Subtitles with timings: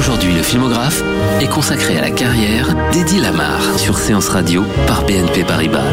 [0.00, 1.02] Aujourd'hui, le filmographe
[1.42, 5.84] est consacré à la carrière d'Eddie Lamar sur Séance Radio par BNP Paribas.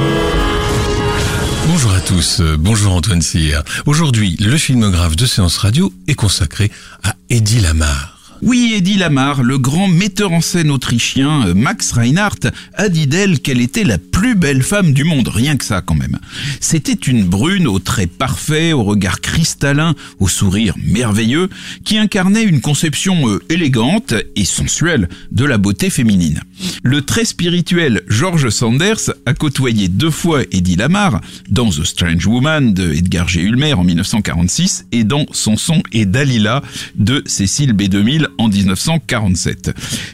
[1.67, 3.63] Bonjour à tous, euh, bonjour Antoine Cyr.
[3.85, 6.71] Aujourd'hui, le filmographe de Séance Radio est consacré
[7.03, 8.16] à Eddie Lamar.
[8.43, 13.39] Oui, Eddie Lamar, le grand metteur en scène autrichien euh, Max Reinhardt, a dit d'elle
[13.39, 16.19] qu'elle était la plus belle femme du monde, rien que ça quand même.
[16.59, 21.49] C'était une brune aux traits parfaits, au regard cristallin, au sourire merveilleux,
[21.83, 26.41] qui incarnait une conception euh, élégante et sensuelle de la beauté féminine.
[26.83, 32.73] Le très spirituel George Sanders a côtoyé deux fois Eddie Lamar dans The Strange Woman
[32.73, 33.41] de Edgar G.
[33.41, 36.61] Ulmer en 1946 et dans Samson et Dalila
[36.95, 37.73] de Cécile
[38.27, 39.71] B2000 en 1947.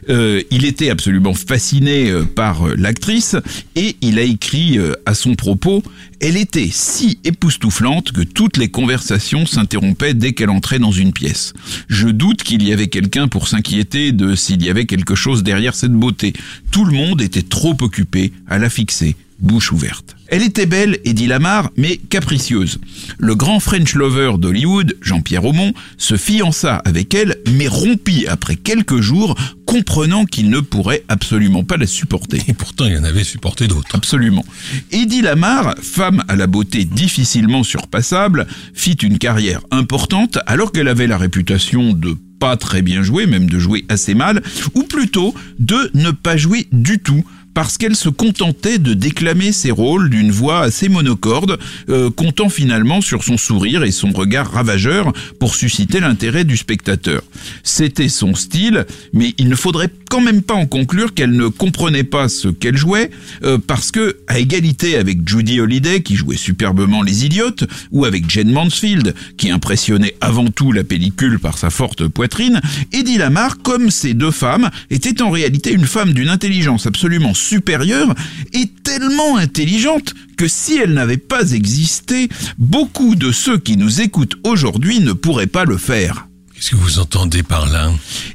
[0.09, 3.35] Euh, il était absolument fasciné euh, par euh, l'actrice
[3.75, 5.83] et il a écrit à son propos
[6.19, 11.51] elle était si époustouflante que toutes les conversations s'interrompaient dès qu'elle entrait dans une pièce.
[11.89, 15.75] Je doute qu'il y avait quelqu'un pour s'inquiéter de s'il y avait quelque chose derrière
[15.75, 16.31] cette beauté.
[16.71, 20.15] Tout le monde était trop occupé à la fixer, bouche ouverte.
[20.33, 22.79] Elle était belle, Eddie Lamar, mais capricieuse.
[23.19, 28.99] Le grand French lover d'Hollywood, Jean-Pierre Aumont, se fiança avec elle, mais rompit après quelques
[28.99, 29.35] jours,
[29.67, 32.41] comprenant qu'il ne pourrait absolument pas la supporter.
[32.47, 33.95] Et pourtant, il y en avait supporté d'autres.
[33.95, 34.43] Absolument.
[34.91, 41.05] Eddie Lamar, femme à la beauté difficilement surpassable, fit une carrière importante alors qu'elle avait
[41.05, 44.41] la réputation de pas très bien jouer, même de jouer assez mal,
[44.73, 49.71] ou plutôt de ne pas jouer du tout parce qu'elle se contentait de déclamer ses
[49.71, 51.59] rôles d'une voix assez monocorde,
[51.89, 57.21] euh, comptant finalement sur son sourire et son regard ravageur pour susciter l'intérêt du spectateur.
[57.63, 62.03] C'était son style, mais il ne faudrait quand même pas en conclure qu'elle ne comprenait
[62.03, 63.09] pas ce qu'elle jouait,
[63.43, 68.29] euh, parce que, à égalité avec Judy Holliday, qui jouait superbement les idiotes, ou avec
[68.29, 72.61] Jane Mansfield, qui impressionnait avant tout la pellicule par sa forte poitrine,
[72.91, 78.13] Eddie Lamar, comme ces deux femmes, était en réalité une femme d'une intelligence absolument supérieure
[78.53, 84.35] et tellement intelligente que si elle n'avait pas existé, beaucoup de ceux qui nous écoutent
[84.43, 86.27] aujourd'hui ne pourraient pas le faire.
[86.63, 87.91] Qu'est-ce que vous entendez par là?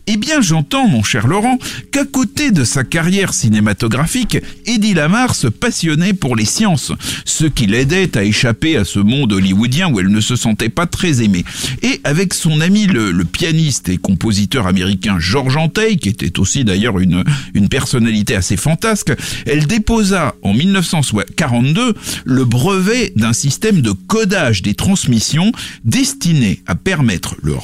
[0.06, 1.59] Eh bien, j'entends, mon cher Laurent,
[1.91, 6.93] qu'à côté de sa carrière cinématographique, Eddie Lamar se passionnait pour les sciences,
[7.25, 10.84] ce qui l'aidait à échapper à ce monde hollywoodien où elle ne se sentait pas
[10.84, 11.43] très aimée.
[11.81, 16.99] Et avec son ami le, pianiste et compositeur américain George Antey, qui était aussi d'ailleurs
[16.99, 17.25] une,
[17.55, 19.12] une personnalité assez fantasque,
[19.47, 21.95] elle déposa en 1942
[22.27, 25.50] le brevet d'un système de codage des transmissions
[25.87, 27.55] destiné à permettre le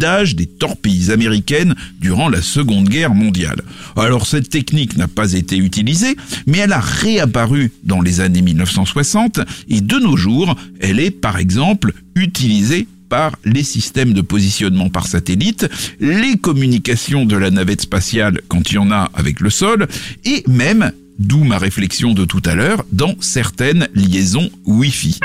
[0.00, 3.62] radio des torpilles américaines durant la Seconde Guerre mondiale.
[3.96, 9.40] Alors cette technique n'a pas été utilisée, mais elle a réapparu dans les années 1960
[9.68, 15.06] et de nos jours, elle est par exemple utilisée par les systèmes de positionnement par
[15.06, 15.68] satellite,
[16.00, 19.86] les communications de la navette spatiale quand il y en a avec le sol,
[20.24, 25.20] et même, d'où ma réflexion de tout à l'heure, dans certaines liaisons Wi-Fi.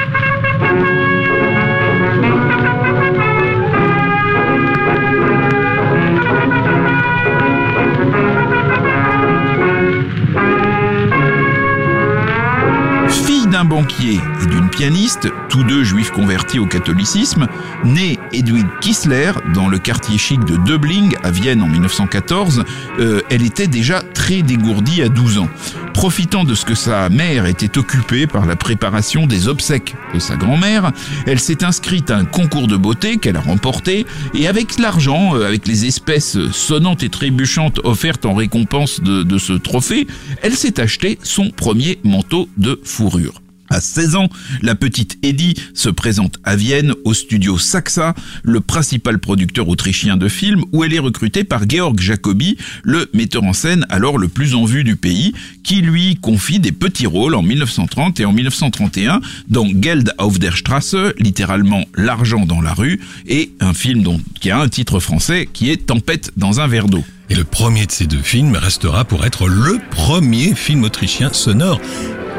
[13.72, 17.48] Banquier et d'une pianiste, tous deux juifs convertis au catholicisme,
[17.86, 22.66] né Edwin Kissler dans le quartier chic de Döbling à Vienne en 1914,
[23.00, 25.48] euh, elle était déjà très dégourdie à 12 ans.
[25.94, 30.36] Profitant de ce que sa mère était occupée par la préparation des obsèques de sa
[30.36, 30.92] grand-mère,
[31.26, 35.48] elle s'est inscrite à un concours de beauté qu'elle a remporté et avec l'argent, euh,
[35.48, 40.08] avec les espèces sonnantes et trébuchantes offertes en récompense de, de ce trophée,
[40.42, 43.41] elle s'est acheté son premier manteau de fourrure.
[43.72, 44.28] À 16 ans,
[44.62, 48.14] la petite Eddie se présente à Vienne au studio Saxa,
[48.44, 53.46] le principal producteur autrichien de films, où elle est recrutée par Georg Jacobi, le metteur
[53.46, 55.34] en scène alors le plus en vue du pays,
[55.64, 60.58] qui lui confie des petits rôles en 1930 et en 1931 dans Geld auf der
[60.58, 64.04] Straße, littéralement l'argent dans la rue, et un film
[64.42, 67.06] qui a un titre français qui est Tempête dans un verre d'eau.
[67.32, 71.80] Et le premier de ces deux films restera pour être le premier film autrichien sonore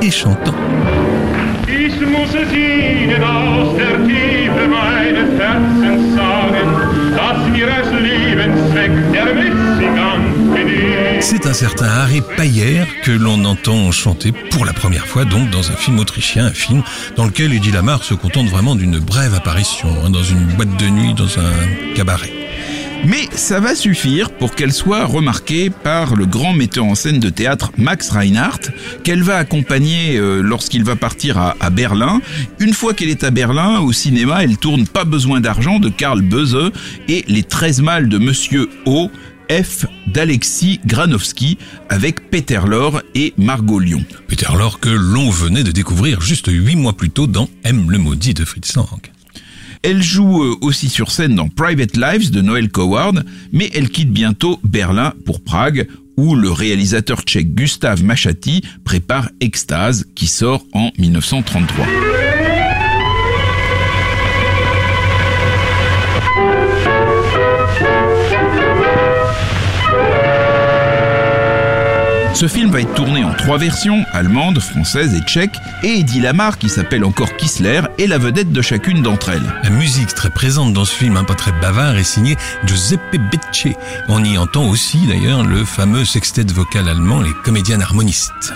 [0.02, 0.54] et chantant.
[11.20, 15.70] C'est un certain Harry Payer que l'on entend chanter pour la première fois donc dans
[15.70, 16.82] un film autrichien, un film
[17.16, 20.86] dans lequel Eddie Lamar se contente vraiment d'une brève apparition, hein, dans une boîte de
[20.90, 22.42] nuit, dans un cabaret.
[23.04, 27.30] Mais ça va suffire pour qu'elle soit remarquée par le grand metteur en scène de
[27.30, 28.70] théâtre Max Reinhardt,
[29.02, 32.20] qu'elle va accompagner euh, lorsqu'il va partir à, Berlin.
[32.60, 36.22] Une fois qu'elle est à Berlin, au cinéma, elle tourne Pas besoin d'argent de Karl
[36.22, 36.70] Böse
[37.08, 39.10] et Les 13 mâles de Monsieur O.
[39.50, 41.58] F d'Alexis Granowski
[41.90, 44.04] avec Peter Lorre et Margot Lyon.
[44.28, 47.98] Peter Lorre que l'on venait de découvrir juste huit mois plus tôt dans M le
[47.98, 49.11] maudit de Fritz Lang.
[49.82, 54.12] Elle joue euh, aussi sur scène dans Private Lives de Noël Coward, mais elle quitte
[54.12, 60.90] bientôt Berlin pour Prague, où le réalisateur tchèque Gustav Machati prépare Extase, qui sort en
[60.98, 62.11] 1933.
[72.34, 76.58] Ce film va être tourné en trois versions, allemande, française et tchèque, et Eddie Lamar,
[76.58, 79.52] qui s'appelle encore Kissler, est la vedette de chacune d'entre elles.
[79.62, 82.36] La musique très présente dans ce film, un pas très bavard, est signée
[82.66, 83.76] Giuseppe Becce.
[84.08, 88.54] On y entend aussi d'ailleurs le fameux sextet vocal allemand, les comédiens harmonistes.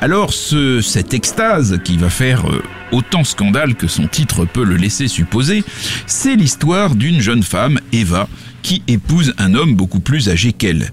[0.00, 2.62] Alors ce, cette extase qui va faire euh,
[2.92, 5.64] autant scandale que son titre peut le laisser supposer,
[6.06, 8.28] c'est l'histoire d'une jeune femme, Eva,
[8.62, 10.90] qui épouse un homme beaucoup plus âgé qu'elle.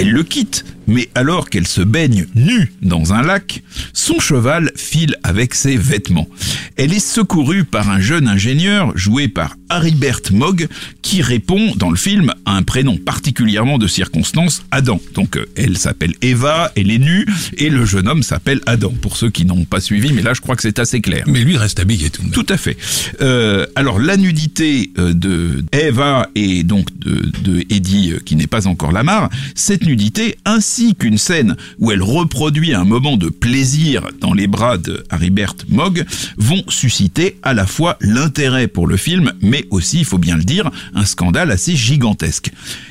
[0.00, 5.16] Elle le quitte, mais alors qu'elle se baigne nue dans un lac, son cheval file
[5.24, 6.28] avec ses vêtements.
[6.76, 10.68] Elle est secourue par un jeune ingénieur joué par Haribert Mogg
[11.08, 15.00] qui répond dans le film à un prénom particulièrement de circonstance, Adam.
[15.14, 17.24] Donc euh, elle s'appelle Eva, elle est nue
[17.56, 18.92] et le jeune homme s'appelle Adam.
[19.00, 21.24] Pour ceux qui n'ont pas suivi, mais là je crois que c'est assez clair.
[21.26, 22.34] Mais lui reste habillé tout de même.
[22.34, 22.76] Tout à fait.
[23.22, 28.46] Euh, alors la nudité euh, de Eva et donc de, de Eddie euh, qui n'est
[28.46, 34.08] pas encore Lamar, cette nudité ainsi qu'une scène où elle reproduit un moment de plaisir
[34.20, 36.04] dans les bras de Haribert Mogg
[36.36, 40.44] vont susciter à la fois l'intérêt pour le film, mais aussi, il faut bien le
[40.44, 42.50] dire, un scandale assez gigantesque.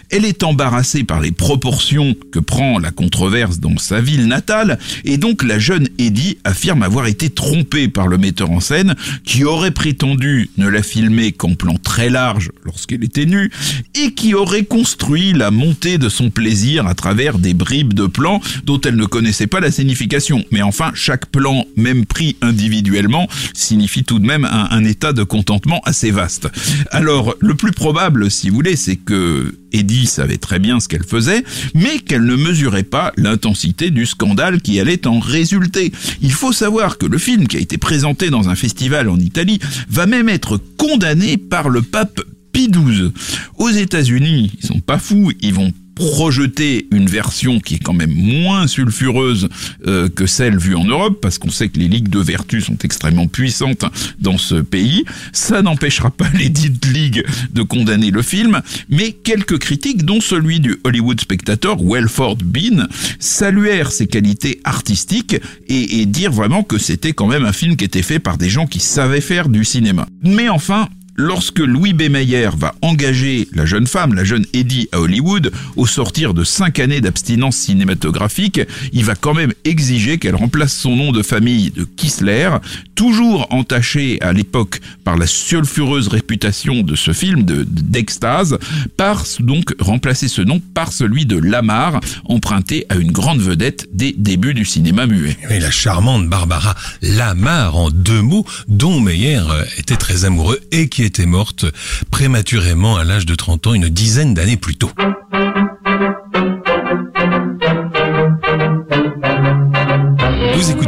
[0.09, 5.17] Elle est embarrassée par les proportions que prend la controverse dans sa ville natale, et
[5.17, 8.95] donc la jeune Eddie affirme avoir été trompée par le metteur en scène,
[9.25, 13.51] qui aurait prétendu ne la filmer qu'en plan très large lorsqu'elle était nue,
[13.95, 18.41] et qui aurait construit la montée de son plaisir à travers des bribes de plans
[18.63, 20.43] dont elle ne connaissait pas la signification.
[20.51, 25.23] Mais enfin, chaque plan, même pris individuellement, signifie tout de même un, un état de
[25.23, 26.47] contentement assez vaste.
[26.91, 31.03] Alors, le plus probable, si vous voulez, c'est que Eddie savait très bien ce qu'elle
[31.03, 31.43] faisait,
[31.73, 35.91] mais qu'elle ne mesurait pas l'intensité du scandale qui allait en résulter.
[36.21, 39.59] Il faut savoir que le film qui a été présenté dans un festival en Italie
[39.89, 42.21] va même être condamné par le pape
[42.51, 43.11] Pie XII.
[43.57, 48.13] Aux États-Unis, ils sont pas fous, ils vont projeter une version qui est quand même
[48.13, 49.49] moins sulfureuse
[49.87, 52.77] euh, que celle vue en Europe, parce qu'on sait que les ligues de vertu sont
[52.83, 53.85] extrêmement puissantes
[54.19, 55.05] dans ce pays.
[55.33, 60.59] Ça n'empêchera pas les dites ligues de condamner le film, mais quelques critiques, dont celui
[60.59, 62.87] du Hollywood Spectator, Welford Bean,
[63.19, 65.35] saluèrent ses qualités artistiques
[65.67, 68.49] et, et dire vraiment que c'était quand même un film qui était fait par des
[68.49, 70.07] gens qui savaient faire du cinéma.
[70.21, 72.11] Mais enfin, Lorsque Louis B.
[72.11, 76.77] Mayer va engager la jeune femme, la jeune Eddie à Hollywood, au sortir de cinq
[76.77, 78.61] années d'abstinence cinématographique,
[78.93, 82.49] il va quand même exiger qu'elle remplace son nom de famille de Kissler,
[82.93, 88.59] toujours entaché à l'époque par la sulfureuse réputation de ce film de d'extase,
[88.95, 94.13] par donc remplacer ce nom par celui de Lamar, emprunté à une grande vedette des
[94.15, 95.35] débuts du cinéma muet.
[95.49, 100.89] Et la charmante Barbara Lamar en deux mots, dont Meyer euh, était très amoureux et
[100.89, 101.65] qui était morte
[102.11, 104.91] prématurément à l'âge de 30 ans une dizaine d'années plus tôt.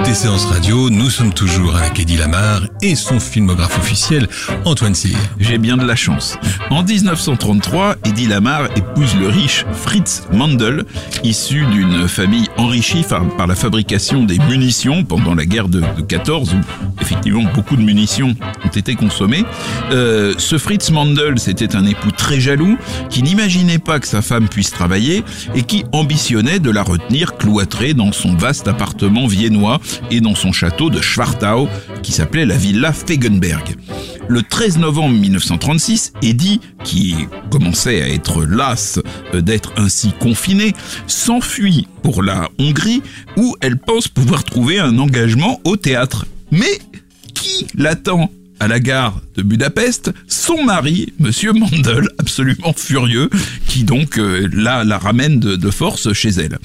[0.10, 4.28] Écoutez Séance Radio, nous sommes toujours avec Eddie Lamar et son filmographe officiel,
[4.66, 5.18] Antoine Cyr.
[5.40, 6.38] J'ai bien de la chance.
[6.72, 10.84] En 1933, Eddie Lamar épouse le riche Fritz Mandel,
[11.24, 17.02] issu d'une famille enrichie par, la fabrication des munitions pendant la guerre de 14, où
[17.02, 18.36] effectivement beaucoup de munitions
[18.66, 19.46] ont été consommées.
[19.92, 22.78] Euh, ce Fritz Mandel, c'était un époux très jaloux,
[23.10, 25.24] qui n'imaginait pas que sa femme puisse travailler
[25.56, 29.80] et qui ambitionnait de la retenir cloîtrée dans son vaste appartement viennois
[30.12, 31.68] et dans son château de Schwartau,
[32.04, 33.76] qui s'appelait la Villa Fegenberg.
[34.28, 37.16] Le 13 novembre 1936, Eddie, qui
[37.50, 39.00] commençait à être las
[39.34, 40.74] d'être ainsi confiné,
[41.08, 43.02] s'enfuit pour la Hongrie
[43.38, 46.26] où elle pense pouvoir trouver un engagement au théâtre.
[46.52, 46.80] Mais
[47.34, 48.30] qui l'attend?
[48.60, 53.30] À la gare de Budapest, son mari, Monsieur Mandel, absolument furieux,
[53.68, 56.58] qui donc euh, là la ramène de, force chez elle.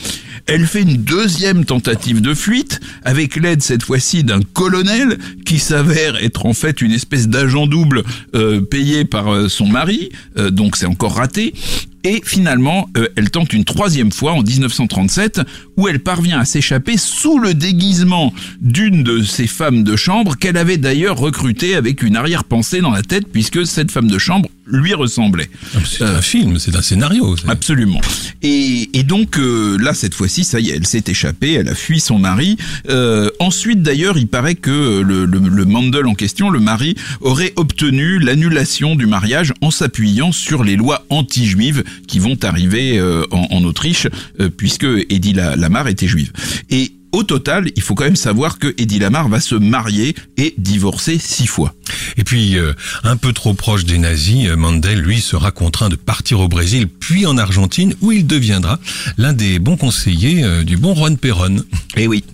[0.47, 6.17] Elle fait une deuxième tentative de fuite, avec l'aide cette fois-ci d'un colonel qui s'avère
[6.17, 8.03] être en fait une espèce d'agent double
[8.35, 10.11] euh, payé par euh, son mari,
[10.51, 11.55] donc c'est encore raté.
[12.05, 15.41] Et finalement, euh, elle tente une troisième fois en 1937,
[15.79, 20.59] où elle parvient à s'échapper sous le déguisement d'une de ses femmes de chambre qu'elle
[20.59, 24.95] avait d'ailleurs recrutée avec une arrière-pensée dans la tête, puisque cette femme de chambre lui
[24.95, 25.49] ressemblait.
[25.75, 27.37] Ah, C'est un film, c'est un scénario.
[27.49, 28.01] Absolument.
[28.43, 31.75] Et, et donc euh, là, cette fois-ci, ça y est, elle s'est échappée, elle a
[31.75, 32.57] fui son mari.
[32.89, 37.53] Euh, ensuite, d'ailleurs, il paraît que le, le, le Mandel en question, le mari, aurait
[37.57, 43.47] obtenu l'annulation du mariage en s'appuyant sur les lois anti-juives qui vont arriver euh, en,
[43.51, 44.07] en Autriche,
[44.41, 46.33] euh, puisque Eddie La- Lamar était juive.
[46.71, 50.53] Et au total, il faut quand même savoir que Eddie Lamar va se marier et
[50.59, 51.73] divorcer six fois.
[52.17, 52.73] Et puis, euh,
[53.05, 57.25] un peu trop proche des nazis, Mandel, lui, sera contraint de partir au Brésil, puis
[57.27, 58.81] en Argentine, où il deviendra
[59.17, 61.63] l'un des bons conseillers euh, du bon Juan Perón.
[61.97, 62.25] Eh oui.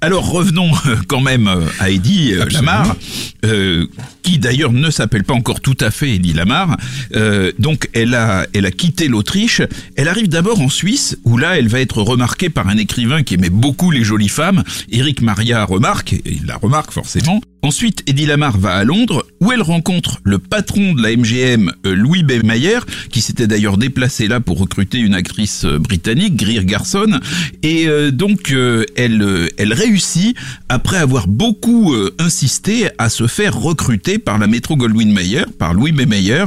[0.00, 0.70] Alors revenons
[1.08, 2.72] quand même à Eddie Absolument.
[2.72, 2.96] Lamar,
[3.44, 3.86] euh,
[4.22, 6.76] qui d'ailleurs ne s'appelle pas encore tout à fait Eddie Lamar.
[7.14, 9.62] Euh, donc elle a, elle a quitté l'Autriche.
[9.96, 13.34] Elle arrive d'abord en Suisse, où là elle va être remarquée par un écrivain qui
[13.34, 14.64] aimait beaucoup les jolies femmes.
[14.90, 17.40] Éric Maria remarque, et il la remarque forcément.
[17.64, 21.94] Ensuite, Eddie Lamar va à Londres, où elle rencontre le patron de la MGM, euh,
[21.94, 22.44] Louis B.
[22.44, 22.80] Mayer,
[23.10, 27.20] qui s'était d'ailleurs déplacé là pour recruter une actrice euh, britannique, Greer Garson.
[27.62, 28.54] Et euh, donc,
[28.96, 30.36] elle, elle réussit,
[30.68, 35.92] après avoir beaucoup insisté, à se faire recruter par la Metro Goldwyn Mayer, par Louis
[35.92, 36.06] B.
[36.06, 36.44] Mayer,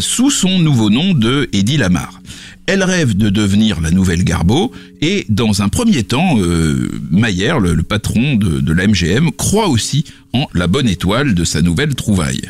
[0.00, 2.20] sous son nouveau nom de Eddie Lamar.
[2.70, 7.82] Elle rêve de devenir la nouvelle Garbo et dans un premier temps, euh, Mayer, le,
[7.82, 12.42] patron de, de la MGM, croit aussi en la bonne étoile de sa nouvelle trouvaille.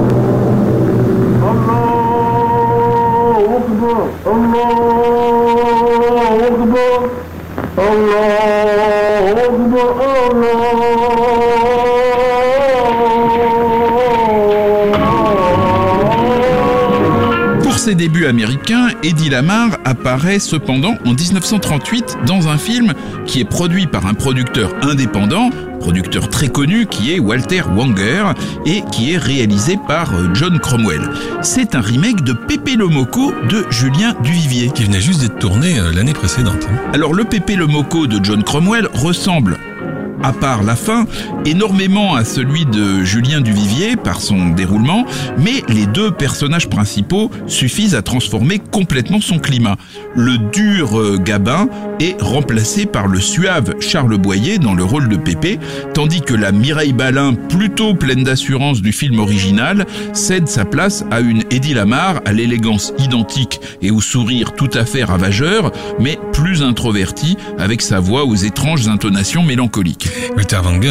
[17.89, 22.93] Ses débuts américains, Eddie Lamar apparaît cependant en 1938 dans un film
[23.25, 25.49] qui est produit par un producteur indépendant,
[25.81, 28.33] producteur très connu qui est Walter Wanger
[28.67, 31.01] et qui est réalisé par euh, John Cromwell.
[31.41, 34.69] C'est un remake de Pépé le Moco de Julien Duvivier.
[34.69, 36.69] qui venait juste d'être tourné euh, l'année précédente.
[36.71, 36.91] hein.
[36.93, 39.57] Alors le Pépé le Moco de John Cromwell ressemble
[40.23, 41.07] à part la fin,
[41.49, 45.07] énormément à celui de Julien Duvivier par son déroulement,
[45.39, 49.77] mais les deux personnages principaux suffisent à transformer complètement son climat.
[50.15, 51.69] Le dur euh, Gabin
[52.01, 55.59] est remplacé par le suave Charles Boyer dans le rôle de Pépé,
[55.95, 61.21] tandis que la Mireille Balin, plutôt pleine d'assurance du film original, cède sa place à
[61.21, 66.63] une Eddie Lamar à l'élégance identique et au sourire tout à fait ravageur, mais plus
[66.63, 70.09] introverti, avec sa voix aux étranges intonations mélancoliques.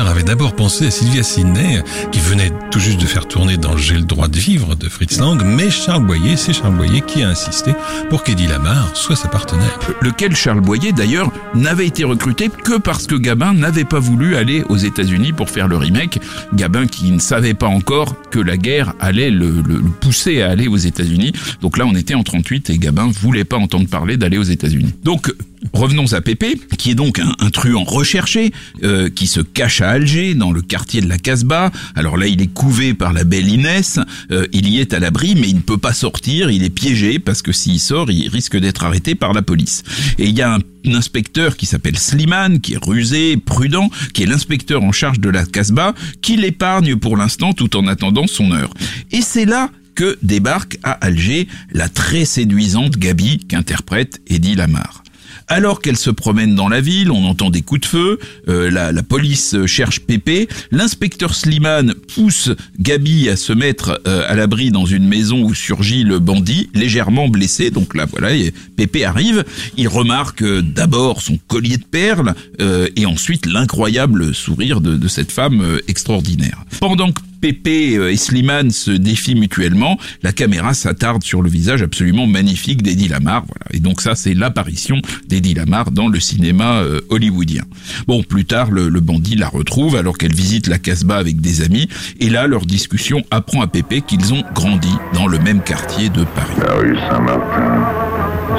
[0.08, 3.96] Avait d'abord pensé à Sylvia Sidney, qui venait tout juste de faire tourner dans J'ai
[3.96, 7.30] le droit de vivre de Fritz Lang, mais Charles Boyer, c'est Charles Boyer qui a
[7.30, 7.74] insisté
[8.10, 9.78] pour qu'Eddie Lamar soit sa partenaire.
[10.02, 14.64] lequel Charles Boyer d'ailleurs n'avait été recruté que parce que Gabin n'avait pas voulu aller
[14.70, 16.20] aux États-Unis pour faire le remake.
[16.54, 20.50] Gabin qui ne savait pas encore que la guerre allait le, le- le pousser à
[20.52, 21.34] aller aux États-Unis.
[21.62, 24.94] Donc là, on était en 38 et Gabin voulait pas entendre parler d'aller aux États-Unis.
[25.04, 25.32] Donc
[25.78, 29.92] Revenons à Pépé, qui est donc un, un truand recherché, euh, qui se cache à
[29.92, 31.72] Alger, dans le quartier de la Casbah.
[31.94, 34.00] Alors là, il est couvé par la belle Inès,
[34.32, 37.20] euh, il y est à l'abri, mais il ne peut pas sortir, il est piégé,
[37.20, 39.84] parce que s'il sort, il risque d'être arrêté par la police.
[40.18, 44.26] Et il y a un, inspecteur qui s'appelle Slimane, qui est rusé, prudent, qui est
[44.26, 45.94] l'inspecteur en charge de la Casbah,
[46.24, 48.74] qui l'épargne pour l'instant tout en attendant son heure.
[49.12, 55.04] Et c'est là que débarque à Alger la très séduisante Gabi qu'interprète Eddie Lamar.
[55.48, 58.92] Alors qu'elle se promène dans la ville, on entend des coups de feu, euh, la,
[58.92, 64.86] la police cherche Pépé, l'inspecteur Slimane pousse Gabi à se mettre euh, à l'abri dans
[64.86, 69.44] une maison où surgit le bandit, légèrement blessé, donc là voilà, et Pépé arrive,
[69.76, 75.08] il remarque euh, d'abord son collier de perles euh, et ensuite l'incroyable sourire de, de
[75.08, 76.64] cette femme euh, extraordinaire.
[76.80, 81.82] Pendant que Pépé euh, et Slimane se défient mutuellement, la caméra s'attarde sur le visage
[81.82, 83.44] absolument magnifique d'Eddie Lamar.
[83.48, 83.66] Voilà.
[83.74, 87.64] Et donc ça, c'est l'apparition d'Eddie Lamar dans le cinéma euh, hollywoodien.
[88.08, 91.62] Bon, plus tard, le, le bandit la retrouve alors qu'elle visite la Casbah avec des
[91.62, 91.88] amis.
[92.20, 96.24] Et là, leur discussion apprend à Pépé qu'ils ont grandi dans le même quartier de
[96.24, 96.56] Paris.
[96.66, 97.86] La rue Saint-Martin,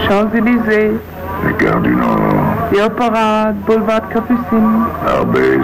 [0.08, 0.92] Champs-Élysées,
[1.46, 5.60] les gares du Nord, Théoparade, Boulevard Capucine, Arbès,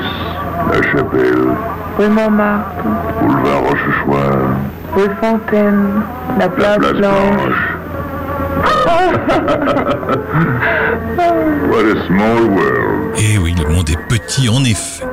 [0.71, 1.49] La Chapelle,
[1.99, 2.85] rue Montmartre,
[3.23, 4.57] Boulevard Rochechouart,
[4.95, 6.03] rue Fontaine,
[6.39, 7.75] la la place, place Blanche.
[11.71, 13.19] What a small world.
[13.19, 15.05] Et oui, le monde est petit en effet.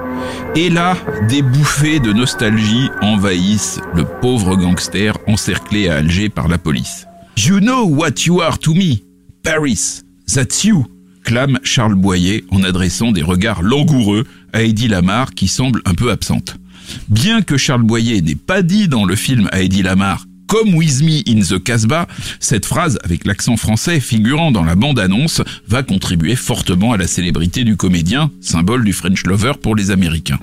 [0.55, 0.95] Et là,
[1.29, 7.07] des bouffées de nostalgie envahissent le pauvre gangster encerclé à Alger par la police.
[7.38, 9.03] You know what you are to me,
[9.43, 10.01] Paris,
[10.33, 10.85] that's you,
[11.23, 16.11] clame Charles Boyer en adressant des regards langoureux à Eddie Lamar qui semble un peu
[16.11, 16.57] absente.
[17.10, 21.01] Bien que Charles Boyer n'ait pas dit dans le film à Eddie Lamar Come with
[21.29, 22.07] in the Casbah,
[22.41, 27.63] cette phrase avec l'accent français figurant dans la bande-annonce va contribuer fortement à la célébrité
[27.63, 30.39] du comédien, symbole du French Lover pour les Américains.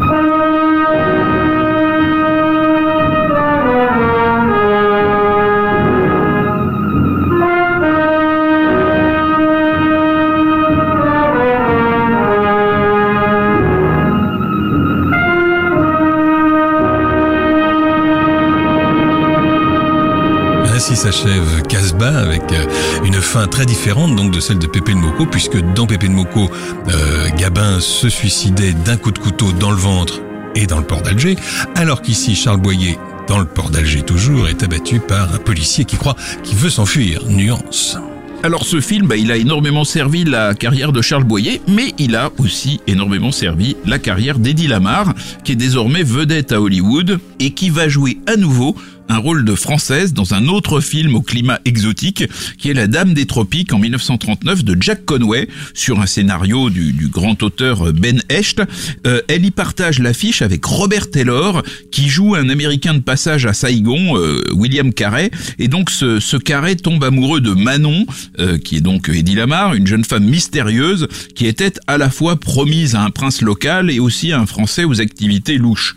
[20.90, 22.64] Ainsi s'achève Casbah avec euh,
[23.04, 26.14] une fin très différente donc de celle de Pépé le Moko puisque dans Pépé le
[26.14, 26.50] Moko,
[26.88, 30.22] euh, Gabin se suicidait d'un coup de couteau dans le ventre
[30.54, 31.36] et dans le port d'Alger,
[31.74, 35.98] alors qu'ici Charles Boyer, dans le port d'Alger toujours, est abattu par un policier qui
[35.98, 37.22] croit qu'il veut s'enfuir.
[37.28, 37.98] Nuance.
[38.44, 42.14] Alors ce film, bah, il a énormément servi la carrière de Charles Boyer, mais il
[42.14, 47.50] a aussi énormément servi la carrière d'Eddie Lamar, qui est désormais vedette à Hollywood et
[47.50, 48.76] qui va jouer à nouveau
[49.08, 52.24] un rôle de française dans un autre film au climat exotique,
[52.58, 56.92] qui est La Dame des Tropiques en 1939 de Jack Conway, sur un scénario du,
[56.92, 58.60] du grand auteur Ben Hecht.
[59.06, 63.54] Euh, elle y partage l'affiche avec Robert Taylor, qui joue un Américain de passage à
[63.54, 68.04] Saigon, euh, William Carey, et donc ce, ce Carey tombe amoureux de Manon,
[68.38, 72.38] euh, qui est donc Eddie Lamar, une jeune femme mystérieuse, qui était à la fois
[72.38, 75.96] promise à un prince local et aussi à un Français aux activités louches.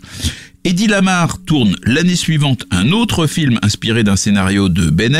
[0.64, 5.12] Eddie Lamar tourne l'année suivante un autre film inspiré d'un scénario de Ben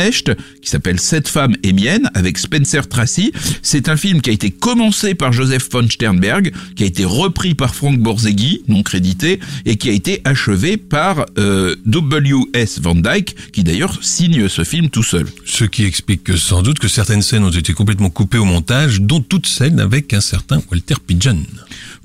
[0.61, 3.33] qui s'appelle Cette femme est mienne avec Spencer Tracy.
[3.61, 7.55] C'est un film qui a été commencé par Joseph von Sternberg, qui a été repris
[7.55, 12.79] par Frank Borzegui, non crédité, et qui a été achevé par euh, W.S.
[12.81, 15.27] Van Dyke, qui d'ailleurs signe ce film tout seul.
[15.45, 19.01] Ce qui explique que sans doute que certaines scènes ont été complètement coupées au montage,
[19.01, 21.43] dont toutes celles avec un certain Walter Pidgeon.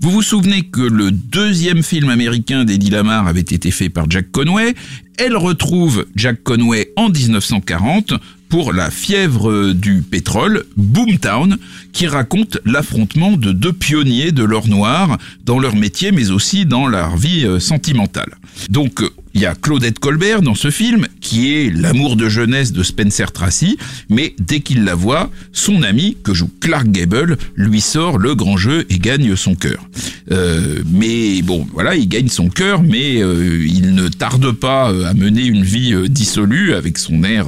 [0.01, 4.31] Vous vous souvenez que le deuxième film américain d'Eddie Lamar avait été fait par Jack
[4.31, 4.77] Conway.
[5.17, 8.15] Elle retrouve Jack Conway en 1940
[8.49, 11.59] pour La fièvre du pétrole, Boomtown,
[11.93, 16.87] qui raconte l'affrontement de deux pionniers de l'or noir dans leur métier mais aussi dans
[16.87, 18.37] leur vie euh, sentimentale.
[18.71, 19.03] Donc
[19.35, 23.33] il y a Claudette Colbert dans ce film, qui est l'amour de jeunesse de Spencer
[23.33, 28.35] Tracy, mais dès qu'il la voit, son ami, que joue Clark Gable, lui sort le
[28.35, 29.89] grand jeu et gagne son cœur.
[30.31, 35.07] Euh, mais bon, voilà, il gagne son cœur, mais euh, il ne tarde pas euh,
[35.07, 37.47] à mener une vie dissolue avec son air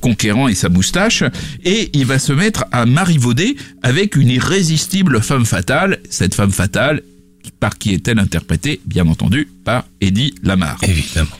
[0.00, 1.24] conquérant et sa moustache,
[1.64, 5.98] et il va se mettre à marivauder avec une irrésistible femme fatale.
[6.10, 7.02] Cette femme fatale,
[7.50, 10.78] par qui est-elle interprétée Bien entendu, par Eddie Lamar.
[10.82, 11.30] Évidemment.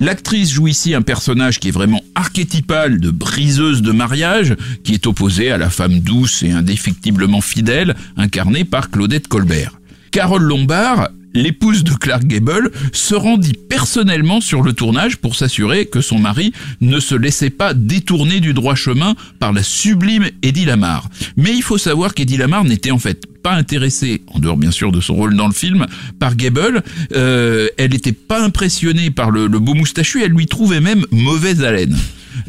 [0.00, 5.06] L'actrice joue ici un personnage qui est vraiment archétypal de briseuse de mariage, qui est
[5.06, 9.78] opposé à la femme douce et indéfectiblement fidèle, incarnée par Claudette Colbert.
[10.14, 16.00] Carole Lombard, l'épouse de Clark Gable, se rendit personnellement sur le tournage pour s'assurer que
[16.00, 21.08] son mari ne se laissait pas détourner du droit chemin par la sublime Eddie Lamar.
[21.36, 24.92] Mais il faut savoir qu'Eddie Lamar n'était en fait pas intéressée, en dehors bien sûr
[24.92, 25.84] de son rôle dans le film,
[26.20, 26.84] par Gable.
[27.16, 31.64] Euh, elle n'était pas impressionnée par le, le beau moustachu, elle lui trouvait même mauvaise
[31.64, 31.96] haleine.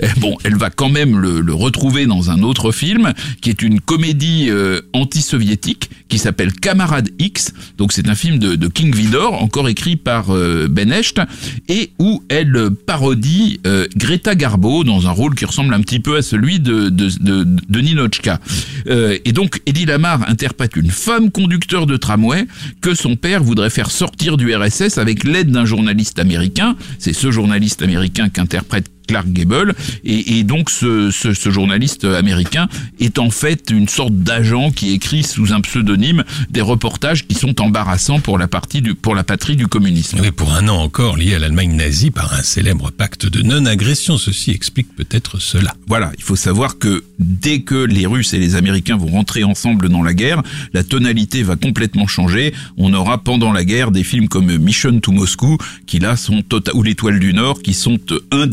[0.01, 3.79] Eh, Bon, elle va quand même le, retrouver dans un autre film, qui est une
[3.79, 7.53] comédie euh, anti-soviétique, qui s'appelle Camarade X.
[7.77, 11.21] Donc c'est un film de, King Vidor, encore écrit par euh, Ben Hecht,
[11.69, 16.17] et où elle parodie euh, Greta Garbo dans un rôle qui ressemble un petit peu
[16.17, 17.09] à celui de, de,
[17.43, 18.39] de, Ninochka.
[18.87, 22.45] Euh, et donc Eddie Lamar interprète une femme conducteur de tramway
[22.81, 26.75] que son père voudrait faire sortir du RSS avec l'aide d'un journaliste américain.
[26.99, 32.67] C'est ce journaliste américain qu'interprète Clark Gable et, et donc ce, ce, ce journaliste américain
[32.99, 37.61] est en fait une sorte d'agent qui écrit sous un pseudonyme des reportages qui sont
[37.61, 40.19] embarrassants pour la partie du pour la patrie du communisme.
[40.21, 44.17] Oui, pour un an encore lié à l'Allemagne nazie par un célèbre pacte de non-agression.
[44.17, 45.75] Ceci explique peut-être cela.
[45.87, 49.89] Voilà, il faut savoir que dès que les Russes et les Américains vont rentrer ensemble
[49.89, 50.41] dans la guerre,
[50.73, 52.53] la tonalité va complètement changer.
[52.77, 56.73] On aura pendant la guerre des films comme Mission to Moscou, qui là sont tota-
[56.73, 57.97] ou l'Étoile du Nord, qui sont
[58.33, 58.45] euh,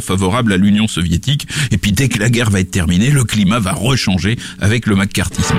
[0.00, 1.46] favorables à l'Union soviétique.
[1.70, 4.96] Et puis dès que la guerre va être terminée, le climat va rechanger avec le
[4.96, 5.56] macartisme.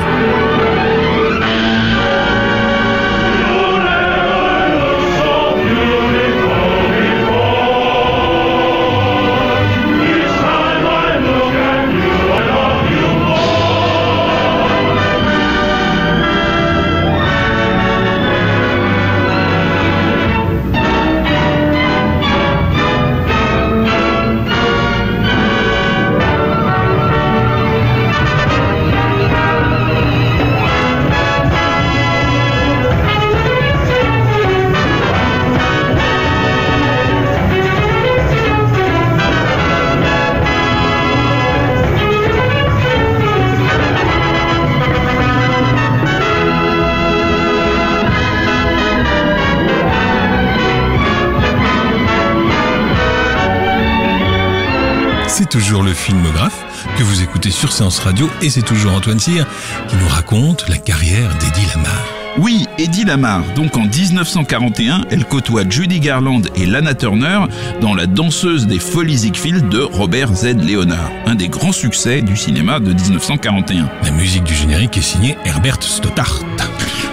[55.51, 56.63] Toujours le filmographe
[56.97, 59.45] que vous écoutez sur Séance Radio et c'est toujours Antoine Cyr
[59.89, 62.05] qui nous raconte la carrière d'Eddie Lamar.
[62.37, 63.43] Oui, Eddie Lamar.
[63.53, 67.41] Donc en 1941, elle côtoie Judy Garland et Lana Turner
[67.81, 70.55] dans La danseuse des folies Ziegfeld de Robert Z.
[70.65, 73.89] Leonard, un des grands succès du cinéma de 1941.
[74.03, 76.39] La musique du générique est signée Herbert Stothart.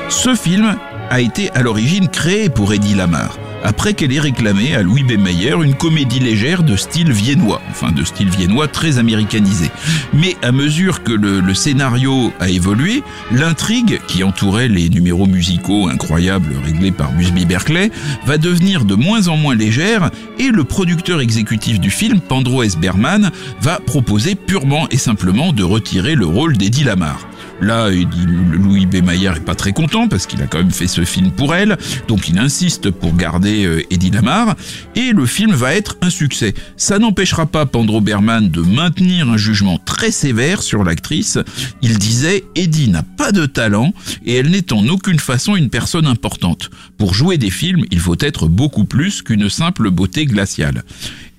[0.09, 0.77] Ce film
[1.11, 5.18] a été à l'origine créé pour Eddie Lamar, après qu'elle ait réclamé à Louis B.
[5.18, 9.71] Mayer une comédie légère de style viennois, enfin de style viennois très américanisé.
[10.12, 16.55] Mais à mesure que le, scénario a évolué, l'intrigue qui entourait les numéros musicaux incroyables
[16.64, 17.91] réglés par Busby Berkeley
[18.27, 22.77] va devenir de moins en moins légère et le producteur exécutif du film, Pandro S.
[22.77, 27.29] Berman, va proposer purement et simplement de retirer le rôle d'Eddie Lamar.
[27.61, 29.05] Là, Louis B.
[29.05, 31.77] Mayer est pas très content parce qu'il a quand même fait ce film pour elle,
[32.07, 34.55] donc il insiste pour garder euh, Eddie Lamar,
[34.95, 36.55] et le film va être un succès.
[36.77, 41.38] Ça n'empêchera pas Pandro Berman de maintenir un jugement très sévère sur l'actrice.
[41.83, 43.92] Il disait Eddie n'a pas de talent
[44.24, 46.70] et elle n'est en aucune façon une personne importante.
[46.96, 50.83] Pour jouer des films, il faut être beaucoup plus qu'une simple beauté glaciale.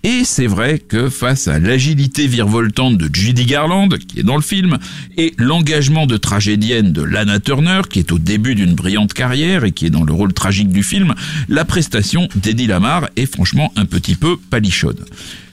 [0.04, 4.42] Et c'est vrai que face à l'agilité virevoltante de Judy Garland, qui est dans le
[4.42, 4.78] film,
[5.18, 9.74] et l'engagement de tragédienne de Lana Turner, qui est au début d'une brillante carrière et
[9.74, 11.16] qui est dans le rôle tragique du film,
[11.50, 15.04] la prestation d'Eddie Lamar est franchement un petit peu palichonne.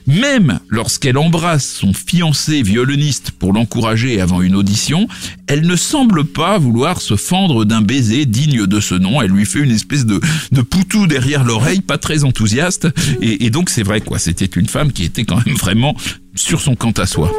[0.07, 5.07] Même lorsqu'elle embrasse son fiancé violoniste pour l'encourager avant une audition,
[5.47, 9.21] elle ne semble pas vouloir se fendre d'un baiser digne de ce nom.
[9.21, 12.87] Elle lui fait une espèce de, de poutou derrière l'oreille, pas très enthousiaste.
[13.21, 15.95] Et, et donc c'est vrai quoi, c'était une femme qui était quand même vraiment
[16.35, 17.31] sur son quant à soi.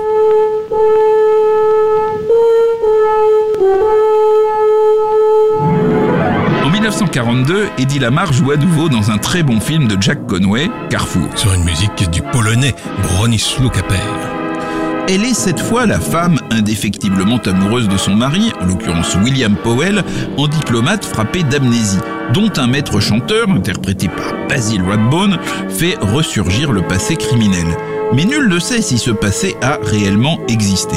[7.09, 11.27] 1942, Eddie Lamar joue à nouveau dans un très bon film de Jack Conway, Carrefour.
[11.37, 13.99] Sur une musique du polonais Bronisław Kapell.
[15.09, 20.05] Elle est cette fois la femme indéfectiblement amoureuse de son mari, en l'occurrence William Powell,
[20.37, 21.99] en diplomate frappé d'amnésie,
[22.35, 25.39] dont un maître chanteur, interprété par Basil Rathbone,
[25.71, 27.67] fait ressurgir le passé criminel.
[28.13, 30.97] Mais nul ne sait si ce passé a réellement existé.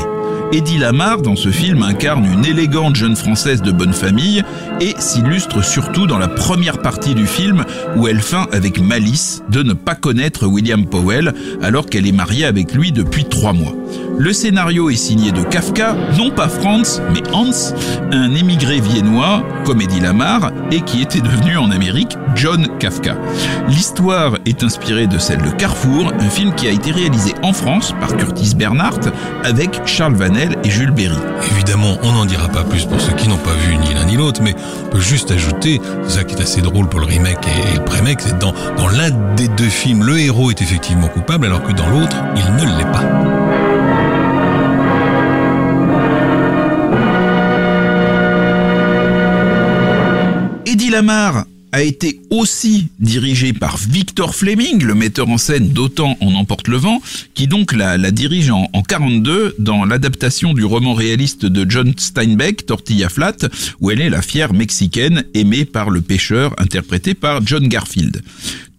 [0.53, 4.43] Eddie Lamar, dans ce film, incarne une élégante jeune française de bonne famille
[4.81, 7.63] et s'illustre surtout dans la première partie du film
[7.95, 12.43] où elle feint avec malice de ne pas connaître William Powell alors qu'elle est mariée
[12.43, 13.73] avec lui depuis trois mois.
[14.21, 17.73] Le scénario est signé de Kafka, non pas Franz, mais Hans,
[18.11, 23.15] un émigré viennois, comme Eddie Lamar, et qui était devenu en Amérique John Kafka.
[23.67, 27.95] L'histoire est inspirée de celle de Carrefour, un film qui a été réalisé en France
[27.99, 29.09] par Curtis Bernhardt
[29.43, 31.17] avec Charles Vanel et Jules Berry.
[31.55, 34.17] Évidemment, on n'en dira pas plus pour ceux qui n'ont pas vu ni l'un ni
[34.17, 34.53] l'autre, mais
[34.85, 37.77] on peut juste ajouter, c'est ça qui est assez drôle pour le remake et, et
[37.79, 41.63] le pré-make, c'est dans, dans l'un des deux films, le héros est effectivement coupable, alors
[41.63, 43.40] que dans l'autre, il ne l'est pas.
[50.91, 56.67] Lamar a été aussi dirigé par Victor Fleming, le metteur en scène d'Autant en emporte
[56.67, 57.01] le vent,
[57.33, 61.93] qui donc la, la dirige en, en 42 dans l'adaptation du roman réaliste de John
[61.95, 63.37] Steinbeck, Tortilla Flat,
[63.79, 68.21] où elle est la fière mexicaine aimée par le pêcheur, interprété par John Garfield.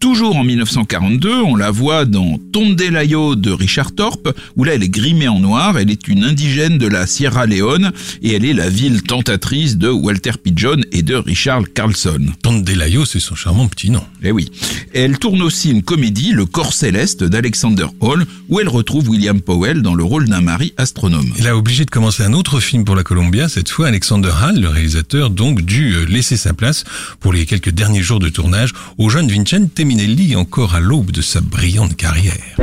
[0.02, 4.88] Toujours en 1942, on la voit dans Tondelayo de Richard Thorpe, où là elle est
[4.88, 8.68] grimée en noir, elle est une indigène de la Sierra Leone, et elle est la
[8.68, 12.18] ville tentatrice de Walter Pigeon et de Richard Carlson.
[12.42, 14.02] Tondelayo, c'est son charmant petit nom.
[14.24, 14.50] Eh oui.
[14.92, 19.82] Elle tourne aussi une comédie, Le corps céleste d'Alexander Hall, où elle retrouve William Powell
[19.82, 21.32] dans le rôle d'un mari astronome.
[21.38, 23.48] Il a obligé de commencer un autre film pour la Columbia.
[23.48, 26.82] Cette fois, Alexander Hall, le réalisateur, donc dû euh, laisser sa place
[27.20, 31.20] pour les quelques derniers jours de tournage au jeune Vincente Minelli, encore à l'aube de
[31.20, 32.56] sa brillante carrière.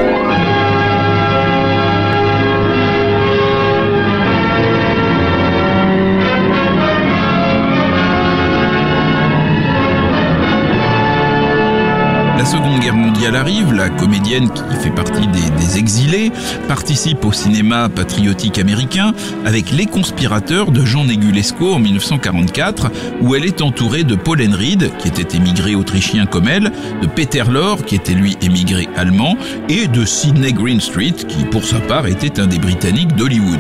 [12.40, 16.32] La Seconde Guerre mondiale arrive, la comédienne qui fait partie des, exilés
[16.70, 19.14] participe au cinéma patriotique américain
[19.46, 24.90] avec Les Conspirateurs de Jean Negulesco en 1944 où elle est entourée de Paul Enried
[25.00, 26.72] qui était émigré autrichien comme elle,
[27.02, 29.36] de Peter Lorre qui était lui émigré allemand
[29.68, 33.60] et de Sidney Greenstreet qui pour sa part était un des Britanniques d'Hollywood.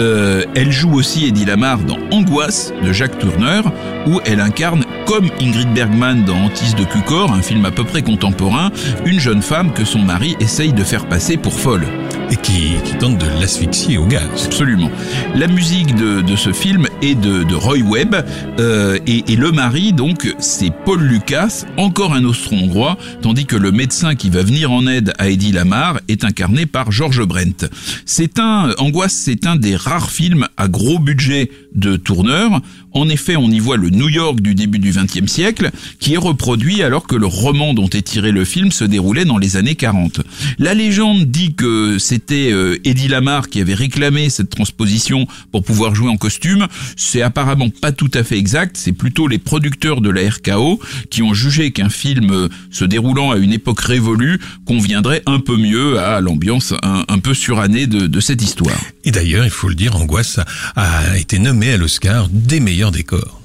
[0.00, 3.70] Euh, elle joue aussi Eddie Lamar dans Angoisse de Jacques Tourneur
[4.06, 8.02] où elle incarne comme Ingrid Bergman dans Antisse de Cucor, un film à peu près
[8.02, 8.70] contemporain,
[9.04, 11.86] une jeune femme que son mari essaye de faire passer pour folle.
[12.30, 14.46] Et qui, qui tente de l'asphyxier au gaz.
[14.46, 14.90] Absolument.
[15.34, 18.16] La musique de, de ce film est de, de Roy Webb
[18.58, 23.72] euh, et, et, le mari, donc, c'est Paul Lucas, encore un austro-hongrois, tandis que le
[23.72, 27.68] médecin qui va venir en aide à Eddie Lamar est incarné par George Brent.
[28.06, 32.60] C'est un, Angoisse, c'est un des rares films à gros budget de tourneur.
[32.92, 36.18] En effet, on y voit le New York du début du XXe siècle, qui est
[36.18, 39.74] reproduit alors que le roman dont est tiré le film se déroulait dans les années
[39.74, 40.20] 40.
[40.58, 45.96] La légende dit que c'était euh, Eddie Lamar qui avait réclamé cette transposition pour pouvoir
[45.96, 46.68] jouer en costume.
[46.96, 50.80] C'est apparemment pas tout à fait exact, c'est plutôt les producteurs de la RKO
[51.10, 55.56] qui ont jugé qu'un film euh, se déroulant à une époque révolue conviendrait un peu
[55.56, 58.78] mieux à l'ambiance un, peu surannée de, de, cette histoire.
[59.04, 60.38] Et d'ailleurs, il faut le dire, Angoisse
[60.76, 63.43] a, a été nommé à l'Oscar des meilleurs décors.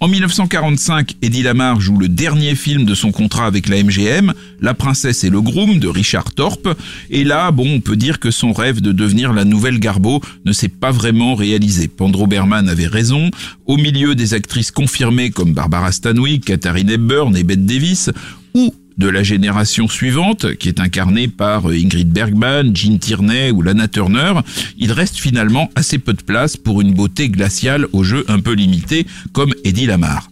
[0.00, 4.74] En 1945, Eddie Lamar joue le dernier film de son contrat avec la MGM, La
[4.74, 6.68] princesse et le groom de Richard Thorpe.
[7.10, 10.52] Et là, bon, on peut dire que son rêve de devenir la nouvelle Garbo ne
[10.52, 11.88] s'est pas vraiment réalisé.
[11.88, 13.30] Pandro Berman avait raison.
[13.66, 18.10] Au milieu des actrices confirmées comme Barbara Stanwyck, Katharine Hepburn et Bette Davis,
[18.54, 23.88] ou de la génération suivante, qui est incarnée par Ingrid Bergman, Jean Tierney ou Lana
[23.88, 24.34] Turner,
[24.78, 28.52] il reste finalement assez peu de place pour une beauté glaciale au jeu un peu
[28.52, 30.30] limité comme Eddie Lamar.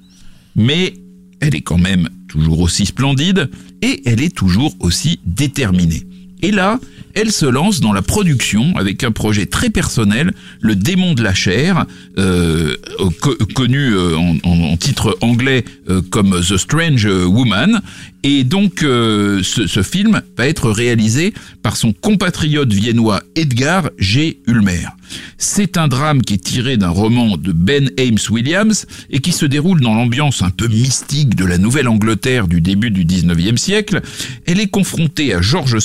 [0.55, 0.95] Mais
[1.41, 3.51] elle est quand même toujours aussi splendide
[3.83, 6.07] et elle est toujours aussi déterminée.
[6.43, 6.79] Et là,
[7.15, 11.35] elle se lance dans la production avec un projet très personnel, Le démon de la
[11.35, 11.87] chair,
[12.19, 12.77] euh,
[13.21, 17.81] co connu en, en, titre anglais euh, comme The Strange Woman.
[18.25, 24.39] Et donc, euh, ce, film va être réalisé par son compatriote viennois Edgar G.
[24.47, 24.87] Ulmer.
[25.39, 29.45] C'est un drame qui est tiré d'un roman de Ben Ames Williams et qui se
[29.45, 34.01] déroule dans l'ambiance un peu mystique de la Nouvelle-Angleterre du début du 19e siècle.
[34.47, 35.81] Elle est confrontée à George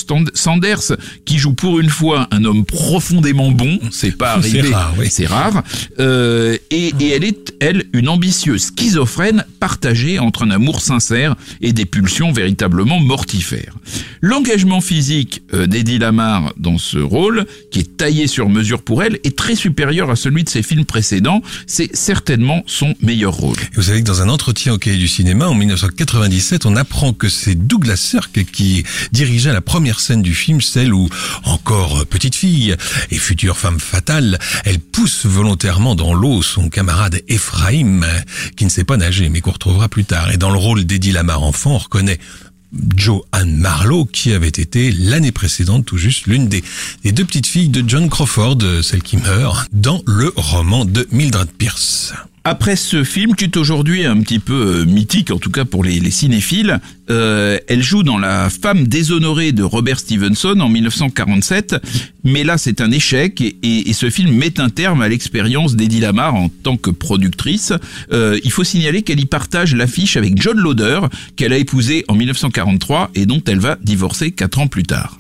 [0.48, 0.94] Sanders
[1.26, 3.80] qui joue pour une fois un homme profondément bon.
[3.92, 4.62] C'est pas arrivé.
[4.64, 5.08] C'est rare, oui.
[5.10, 5.64] C'est rare.
[6.00, 11.74] Euh, et, et elle est, elle, une ambitieuse schizophrène partagée entre un amour sincère et
[11.74, 13.76] des pulsions véritablement mortifères.
[14.22, 19.20] L'engagement physique euh, d'Eddie Lamar dans ce rôle, qui est taillé sur mesure pour elle,
[19.26, 21.42] est très supérieur à celui de ses films précédents.
[21.66, 23.58] C'est certainement son meilleur rôle.
[23.76, 27.28] Vous savez que dans un entretien au Cahier du cinéma en 1997, on apprend que
[27.28, 31.10] c'est Douglas Sirk qui dirigeait la première scène du film, celle où,
[31.44, 32.76] encore petite fille
[33.12, 38.02] et future femme fatale, elle pousse volontairement dans l'eau son camarade Ephraim,
[38.56, 40.32] qui ne sait pas nager, mais qu'on retrouvera plus tard.
[40.32, 42.20] Et dans le rôle d'Eddie Lamar enfant, on reconnaît
[42.96, 46.64] Joanne Marlowe, qui avait été l'année précédente tout juste l'une des,
[47.04, 51.08] des deux petites filles de John Crawford, euh, celle qui meurt, dans le roman de
[51.12, 52.14] Mildred Pierce.
[52.50, 55.84] Après ce film, qui est aujourd'hui un petit peu euh, mythique, en tout cas pour
[55.84, 56.80] les, les cinéphiles,
[57.10, 61.76] euh, elle joue dans La femme déshonorée de Robert Stevenson en 1947,
[62.24, 66.36] mais là c'est un échec et ce film met un terme à l'expérience d'Eddie Lamar
[66.36, 67.74] en tant que productrice.
[68.14, 71.02] Euh, il faut signaler qu'elle y partage l'affiche avec John Lauder,
[71.36, 75.18] qu'elle a épousé en 1943 et dont elle va divorcer quatre ans plus tard.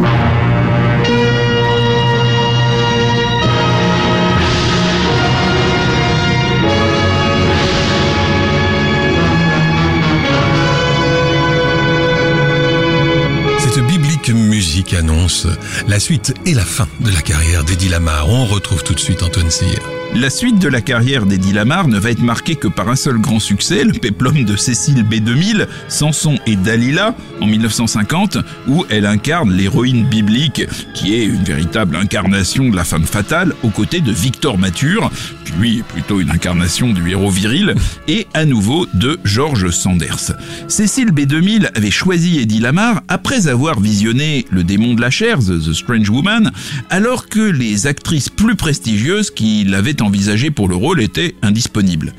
[14.88, 15.47] Musique annonce
[15.88, 18.30] la suite et la fin de la carrière d'Eddie Lamar.
[18.30, 19.80] On retrouve tout de suite Antoine Cyr.
[20.15, 23.20] La suite de la carrière d'Eddie Lamar ne va être marquée que par un seul
[23.20, 29.52] grand succès, le péplum de Cécile B2000, Samson et Dalila, en 1950, où elle incarne
[29.52, 30.65] l'héroïne biblique,
[30.96, 35.12] qui est une véritable incarnation de la femme fatale, aux côtés de Victor Mature,
[35.46, 37.76] qui lui est plutôt une incarnation du héros viril,
[38.08, 40.32] et à nouveau de George Sanders.
[40.67, 45.60] Cécile B2000 avait choisi Eddie Lamar après avoir visionné Le démon de la chair, The,
[45.63, 46.52] The Strange Woman,
[46.89, 52.13] alors que les actrices plus prestigieuses qui l'avaient envisagé pour le rôle étaient indisponibles.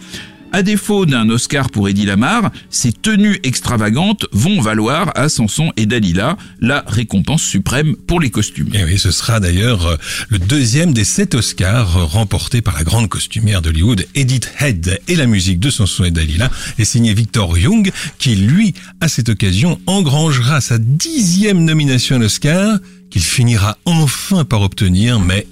[0.51, 5.85] À défaut d'un Oscar pour Eddie Lamar, ses tenues extravagantes vont valoir à Samson et
[5.85, 8.71] Dalila la récompense suprême pour les costumes.
[8.73, 9.97] Et oui, ce sera d'ailleurs euh,
[10.31, 15.01] le deuxième des sept Oscars euh, remportés par la grande costumière d'Hollywood, Edith Head.
[15.07, 19.29] Et la musique de Samson et Dalila est signée Victor Young, qui lui, à cette
[19.29, 22.79] occasion, engrangera sa dixième nomination à l'Oscar,
[23.11, 25.47] qu'il finira enfin par obtenir, mais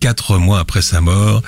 [0.00, 1.42] quatre mois après sa mort,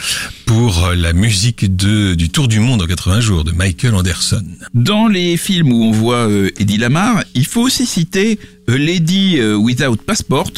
[0.46, 4.44] pour la musique de, du Tour du Monde en 80 jours de Michael Anderson.
[4.74, 9.38] Dans les films où on voit euh, Eddie Lamar, il faut aussi citer euh, Lady
[9.38, 10.50] euh, Without Passport,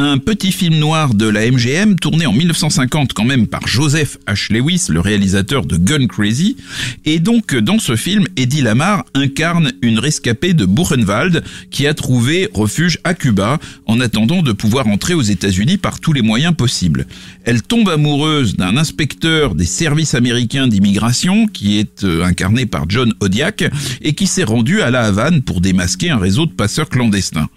[0.00, 4.52] un petit film noir de la MGM tourné en 1950 quand même par Joseph H.
[4.52, 6.56] Lewis, le réalisateur de Gun Crazy.
[7.04, 12.48] Et donc dans ce film, Eddie Lamar incarne une rescapée de Buchenwald qui a trouvé
[12.54, 17.06] refuge à Cuba en attendant de pouvoir entrer aux États-Unis par tous les moyens possibles.
[17.44, 23.12] Elle tombe amoureuse d'un inspecteur des services américains d'immigration qui est euh, incarné par John
[23.20, 23.64] Odiak
[24.00, 27.48] et qui s'est rendu à la Havane pour démasquer un réseau de passeurs clandestins.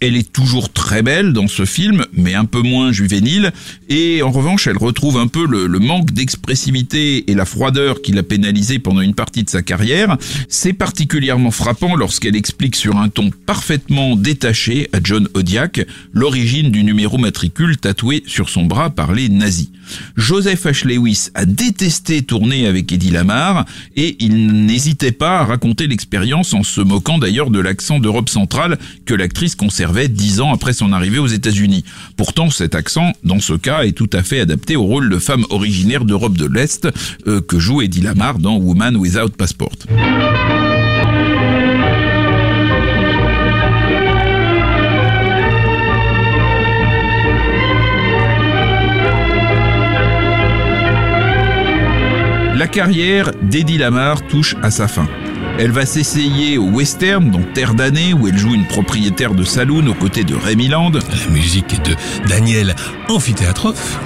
[0.00, 3.52] Elle est toujours très belle dans ce film, mais un peu moins juvénile,
[3.88, 8.22] et en revanche, elle retrouve un peu le, manque d'expressivité et la froideur qui l'a
[8.22, 10.16] pénalisée pendant une partie de sa carrière.
[10.48, 16.84] C'est particulièrement frappant lorsqu'elle explique sur un ton parfaitement détaché à John Odiak l'origine du
[16.84, 19.70] numéro matricule tatoué sur son bras par les nazis.
[20.16, 20.86] Joseph H.
[20.86, 23.64] Lewis a détesté tourner avec Eddie Lamar,
[23.96, 28.78] et il n'hésitait pas à raconter l'expérience en se moquant d'ailleurs de l'accent d'Europe centrale
[29.04, 31.84] que l'actrice conservait dix ans après son arrivée aux États-Unis.
[32.16, 35.44] Pourtant, cet accent, dans ce cas, est tout à fait adapté au rôle de femme
[35.50, 36.88] originaire d'Europe de l'Est
[37.26, 39.76] euh, que joue Eddie Lamar dans Woman Without Passport.
[52.68, 55.06] Carrière d'Eddie Lamar touche à sa fin.
[55.58, 59.86] Elle va s'essayer au western, dans Terre d'année, où elle joue une propriétaire de saloon
[59.88, 60.92] aux côtés de Rémi Land.
[60.92, 61.96] La musique est de
[62.28, 62.76] Daniel
[63.08, 63.98] Amphithéatrof.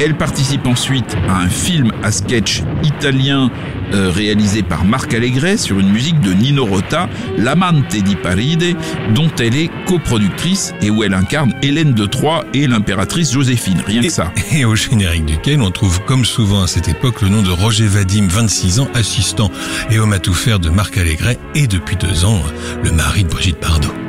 [0.00, 3.50] Elle participe ensuite à un film à sketch italien
[3.92, 8.76] euh, réalisé par Marc Allégret sur une musique de Nino Rota, L'Amante di Paride,
[9.14, 14.02] dont elle est coproductrice et où elle incarne Hélène de Troyes et l'impératrice Joséphine, rien
[14.02, 14.32] que ça.
[14.52, 17.86] Et au générique duquel on trouve comme souvent à cette époque le nom de Roger
[17.86, 19.50] Vadim, 26 ans, assistant
[19.90, 22.40] et homme à tout faire de Marc Allégret et depuis deux ans
[22.82, 24.03] le mari de Brigitte Bardot.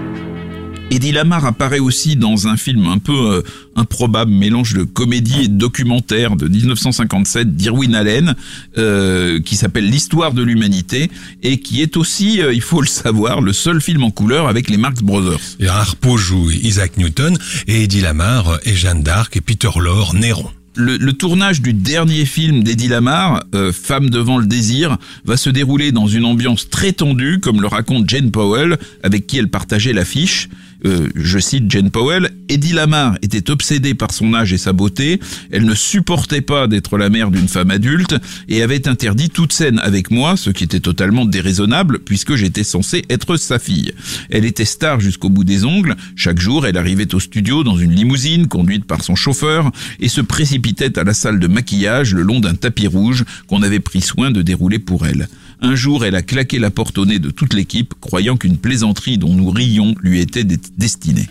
[0.91, 3.41] Eddie Lamar apparaît aussi dans un film un peu euh,
[3.75, 8.35] improbable, mélange de comédie et de documentaire de 1957 d'Irwin Allen,
[8.77, 11.09] euh, qui s'appelle L'histoire de l'humanité,
[11.41, 14.69] et qui est aussi, euh, il faut le savoir, le seul film en couleur avec
[14.69, 15.39] les Marx Brothers.
[15.59, 20.49] Et Harpo joue Isaac Newton et Eddie Lamar et Jeanne d'Arc et Peter Lorre, Néron.
[20.77, 25.49] Le, le tournage du dernier film d'Eddie Lamar, euh, Femme devant le désir, va se
[25.49, 29.93] dérouler dans une ambiance très tendue, comme le raconte Jane Powell, avec qui elle partageait
[29.93, 30.49] l'affiche.
[30.85, 35.19] Euh, je cite Jane Powell, Eddie Lamar était obsédée par son âge et sa beauté,
[35.51, 38.15] elle ne supportait pas d'être la mère d'une femme adulte
[38.49, 43.03] et avait interdit toute scène avec moi, ce qui était totalement déraisonnable puisque j'étais censé
[43.09, 43.93] être sa fille.
[44.29, 47.91] Elle était star jusqu'au bout des ongles, chaque jour elle arrivait au studio dans une
[47.91, 52.39] limousine conduite par son chauffeur et se précipitait à la salle de maquillage le long
[52.39, 55.27] d'un tapis rouge qu'on avait pris soin de dérouler pour elle.
[55.61, 59.17] Un jour, elle a claqué la porte au nez de toute l'équipe, croyant qu'une plaisanterie
[59.17, 61.27] dont nous rions lui était destinée.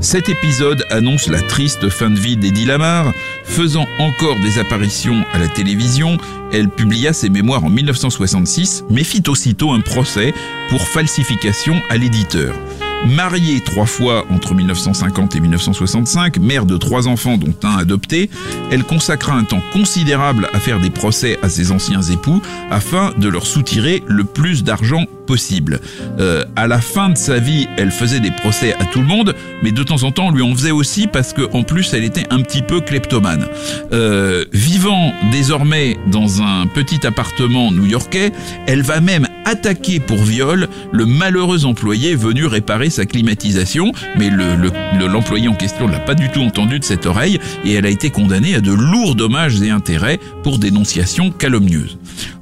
[0.00, 3.14] Cet épisode annonce la triste fin de vie d'Eddie Lamar.
[3.44, 6.18] Faisant encore des apparitions à la télévision,
[6.52, 10.34] elle publia ses mémoires en 1966, mais fit aussitôt un procès
[10.68, 12.54] pour falsification à l'éditeur.
[13.06, 18.30] Mariée trois fois entre 1950 et 1965, mère de trois enfants dont un adopté,
[18.70, 23.28] elle consacra un temps considérable à faire des procès à ses anciens époux afin de
[23.28, 25.80] leur soutirer le plus d'argent possible.
[26.20, 29.34] Euh, à la fin de sa vie, elle faisait des procès à tout le monde,
[29.62, 32.04] mais de temps en temps, on lui en faisait aussi parce que en plus, elle
[32.04, 33.46] était un petit peu kleptomane.
[33.92, 38.32] Euh, vivant désormais dans un petit appartement new-yorkais,
[38.66, 44.54] elle va même attaquer pour viol le malheureux employé venu réparer sa climatisation, mais le-
[44.56, 47.72] le- le- l'employé en question ne l'a pas du tout entendu de cette oreille et
[47.74, 51.98] elle a été condamnée à de lourds dommages et intérêts pour dénonciation calomnieuse.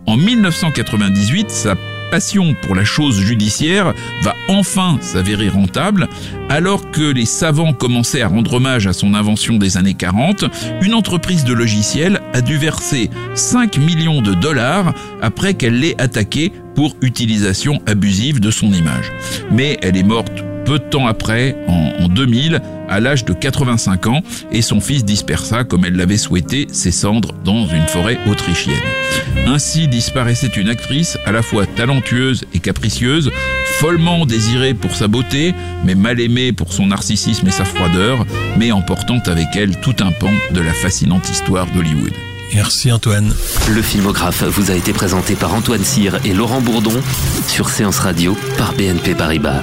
[0.07, 1.75] En 1998, sa
[2.11, 6.09] passion pour la chose judiciaire va enfin s'avérer rentable,
[6.49, 10.45] alors que les savants commençaient à rendre hommage à son invention des années 40,
[10.83, 14.93] une entreprise de logiciels a dû verser 5 millions de dollars
[15.23, 19.13] après qu'elle l'ait attaqué pour utilisation abusive de son image.
[19.51, 24.07] Mais elle est morte peu de temps après, en, en 2000, à l'âge de 85
[24.07, 28.79] ans, et son fils dispersa, comme elle l'avait souhaité, ses cendres dans une forêt autrichienne.
[29.49, 33.33] Ainsi disparaissait une actrice à la fois talentueuse et capricieuse,
[33.81, 38.25] follement désirée pour sa beauté, mais mal aimée pour son narcissisme et sa froideur,
[38.57, 42.13] mais emportant avec elle tout un pan de la fascinante histoire d'Hollywood.
[42.55, 43.35] Merci Antoine.
[43.69, 47.03] Le filmographe vous a été présenté par Antoine Cyr et Laurent Bourdon
[47.49, 49.63] sur Séance Radio par BNP Paribas.